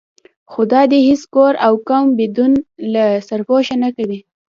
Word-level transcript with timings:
خدا 0.51 0.81
دې 0.91 0.99
هېڅ 1.07 1.21
کور 1.33 1.53
او 1.65 1.73
قوم 1.87 2.05
بدون 2.19 2.51
له 2.93 3.05
سرپوښه 3.27 3.75
نه 3.83 3.89
کوي. 3.95 4.19